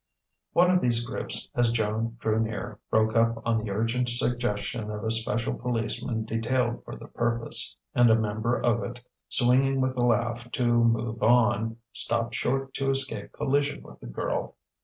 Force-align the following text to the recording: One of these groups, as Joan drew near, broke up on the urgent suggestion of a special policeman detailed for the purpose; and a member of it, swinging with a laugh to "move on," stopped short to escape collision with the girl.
One 0.53 0.71
of 0.71 0.81
these 0.81 1.05
groups, 1.05 1.47
as 1.53 1.69
Joan 1.71 2.17
drew 2.19 2.39
near, 2.39 2.79
broke 2.89 3.15
up 3.15 3.39
on 3.45 3.59
the 3.59 3.69
urgent 3.69 4.09
suggestion 4.09 4.89
of 4.89 5.03
a 5.03 5.11
special 5.11 5.53
policeman 5.53 6.25
detailed 6.25 6.83
for 6.83 6.95
the 6.95 7.05
purpose; 7.07 7.77
and 7.93 8.09
a 8.09 8.15
member 8.15 8.59
of 8.59 8.81
it, 8.83 8.99
swinging 9.29 9.79
with 9.79 9.95
a 9.97 10.01
laugh 10.03 10.51
to 10.53 10.65
"move 10.65 11.21
on," 11.21 11.77
stopped 11.93 12.33
short 12.33 12.73
to 12.73 12.89
escape 12.89 13.33
collision 13.33 13.83
with 13.83 13.99
the 13.99 14.07
girl. 14.07 14.55